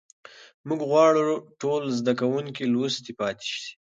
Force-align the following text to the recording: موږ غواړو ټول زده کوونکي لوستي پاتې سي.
موږ 0.67 0.81
غواړو 0.89 1.25
ټول 1.61 1.81
زده 1.99 2.13
کوونکي 2.21 2.63
لوستي 2.73 3.11
پاتې 3.19 3.47
سي. 3.59 3.69